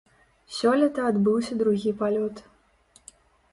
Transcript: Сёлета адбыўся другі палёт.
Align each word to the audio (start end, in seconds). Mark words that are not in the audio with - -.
Сёлета 0.59 1.01
адбыўся 1.09 1.53
другі 1.61 1.93
палёт. 2.01 2.43